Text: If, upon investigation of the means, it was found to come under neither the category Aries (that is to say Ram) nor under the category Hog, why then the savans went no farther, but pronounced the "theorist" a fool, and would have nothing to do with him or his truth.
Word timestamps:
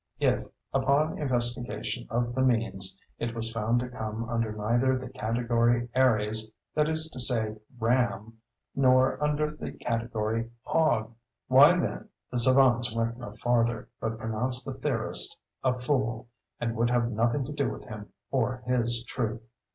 If, 0.19 0.47
upon 0.73 1.19
investigation 1.19 2.07
of 2.09 2.33
the 2.33 2.41
means, 2.41 2.97
it 3.19 3.35
was 3.35 3.51
found 3.51 3.81
to 3.81 3.87
come 3.89 4.27
under 4.27 4.51
neither 4.51 4.97
the 4.97 5.09
category 5.11 5.89
Aries 5.93 6.51
(that 6.73 6.89
is 6.89 7.07
to 7.11 7.19
say 7.19 7.53
Ram) 7.79 8.39
nor 8.75 9.23
under 9.23 9.51
the 9.51 9.73
category 9.73 10.49
Hog, 10.63 11.13
why 11.49 11.77
then 11.79 12.09
the 12.31 12.39
savans 12.39 12.91
went 12.95 13.19
no 13.19 13.31
farther, 13.33 13.89
but 13.99 14.17
pronounced 14.17 14.65
the 14.65 14.73
"theorist" 14.73 15.37
a 15.63 15.77
fool, 15.77 16.27
and 16.59 16.75
would 16.75 16.89
have 16.89 17.11
nothing 17.11 17.45
to 17.45 17.51
do 17.53 17.69
with 17.69 17.83
him 17.85 18.09
or 18.31 18.63
his 18.65 19.03
truth. 19.03 19.43